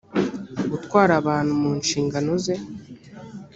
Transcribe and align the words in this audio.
gutwara 0.71 1.11
abantu 1.21 1.51
mu 1.61 1.71
nshingano 1.79 2.31
ze 2.43 2.55